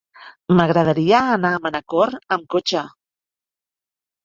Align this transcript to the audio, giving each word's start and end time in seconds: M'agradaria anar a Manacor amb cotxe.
M'agradaria 0.59 1.19
anar 1.35 1.51
a 1.57 1.59
Manacor 1.67 2.15
amb 2.39 2.51
cotxe. 2.57 2.85